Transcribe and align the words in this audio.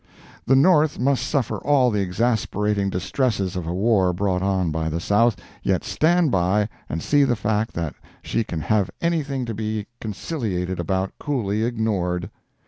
The 0.47 0.55
North 0.55 0.97
must 0.97 1.27
suffer 1.27 1.57
all 1.59 1.91
the 1.91 2.01
exasperating 2.01 2.89
distresses 2.89 3.55
of 3.55 3.67
a 3.67 3.73
war 3.75 4.13
brought 4.13 4.41
on 4.41 4.71
by 4.71 4.89
the 4.89 4.99
South, 4.99 5.35
yet 5.61 5.83
stand 5.83 6.31
by 6.31 6.69
and 6.89 7.03
see 7.03 7.23
the 7.23 7.35
fact 7.35 7.75
that 7.75 7.93
she 8.23 8.43
can 8.43 8.61
have 8.61 8.89
anything 8.99 9.45
to 9.45 9.53
be 9.53 9.85
conciliated 9.99 10.79
about 10.79 11.11
coolly 11.19 11.63
ignored! 11.63 12.31